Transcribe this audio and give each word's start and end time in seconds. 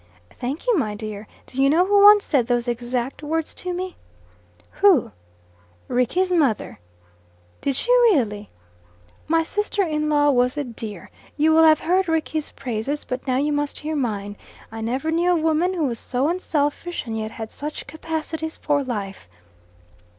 "Thank 0.31 0.65
you, 0.65 0.75
my 0.79 0.95
dear. 0.95 1.27
Do 1.45 1.61
you 1.61 1.69
know 1.69 1.85
who 1.85 2.03
once 2.03 2.23
said 2.25 2.47
those 2.47 2.67
exact 2.67 3.21
words 3.21 3.53
to 3.53 3.71
me?" 3.71 3.97
"Who?" 4.81 5.11
"Rickie's 5.87 6.31
mother." 6.31 6.79
"Did 7.61 7.75
she 7.75 7.91
really?" 7.91 8.49
"My 9.27 9.43
sister 9.43 9.83
in 9.83 10.09
law 10.09 10.31
was 10.31 10.57
a 10.57 10.63
dear. 10.63 11.11
You 11.37 11.51
will 11.51 11.65
have 11.65 11.81
heard 11.81 12.07
Rickie's 12.09 12.49
praises, 12.49 13.03
but 13.03 13.27
now 13.27 13.37
you 13.37 13.53
must 13.53 13.77
hear 13.81 13.95
mine. 13.95 14.37
I 14.71 14.81
never 14.81 15.11
knew 15.11 15.33
a 15.33 15.35
woman 15.35 15.75
who 15.75 15.83
was 15.83 15.99
so 15.99 16.29
unselfish 16.29 17.05
and 17.05 17.15
yet 17.15 17.29
had 17.29 17.51
such 17.51 17.85
capacities 17.85 18.57
for 18.57 18.81
life." 18.83 19.29